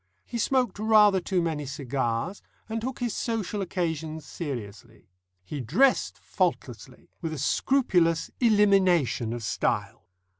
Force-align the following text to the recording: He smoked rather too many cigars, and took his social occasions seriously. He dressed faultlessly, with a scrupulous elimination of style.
He 0.25 0.39
smoked 0.39 0.79
rather 0.79 1.19
too 1.21 1.43
many 1.43 1.67
cigars, 1.67 2.41
and 2.67 2.81
took 2.81 2.97
his 2.97 3.15
social 3.15 3.61
occasions 3.61 4.25
seriously. 4.25 5.11
He 5.43 5.59
dressed 5.61 6.17
faultlessly, 6.17 7.11
with 7.21 7.33
a 7.33 7.37
scrupulous 7.37 8.31
elimination 8.39 9.31
of 9.31 9.43
style. 9.43 10.07